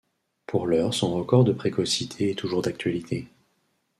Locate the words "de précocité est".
1.43-2.33